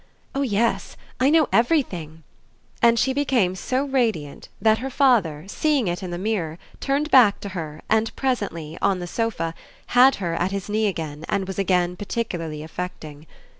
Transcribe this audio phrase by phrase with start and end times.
[0.33, 2.23] "Oh yes, I know everything!"
[2.81, 7.39] and she became so radiant that her father, seeing it in the mirror, turned back
[7.41, 9.53] to her and presently, on the sofa,
[9.93, 13.27] had her at his knee again and was again particularly affecting.